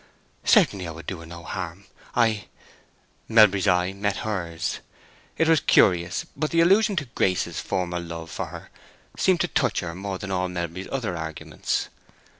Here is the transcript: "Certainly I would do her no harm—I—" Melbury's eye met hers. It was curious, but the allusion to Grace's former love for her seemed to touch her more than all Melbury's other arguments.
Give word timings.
"Certainly 0.45 0.87
I 0.87 0.91
would 0.93 1.05
do 1.05 1.19
her 1.19 1.27
no 1.27 1.43
harm—I—" 1.43 2.45
Melbury's 3.27 3.67
eye 3.67 3.93
met 3.93 4.17
hers. 4.25 4.79
It 5.37 5.47
was 5.47 5.59
curious, 5.59 6.25
but 6.35 6.49
the 6.49 6.59
allusion 6.59 6.95
to 6.95 7.05
Grace's 7.13 7.59
former 7.59 7.99
love 7.99 8.31
for 8.31 8.47
her 8.47 8.71
seemed 9.15 9.41
to 9.41 9.47
touch 9.47 9.81
her 9.81 9.93
more 9.93 10.17
than 10.17 10.31
all 10.31 10.49
Melbury's 10.49 10.87
other 10.91 11.15
arguments. 11.15 11.89